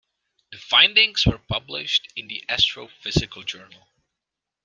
The 0.51 0.57
findings 0.57 1.27
were 1.27 1.37
published 1.37 2.11
in 2.15 2.27
"The 2.27 2.43
Astrophysical 2.49 3.45
Journal". 3.45 3.87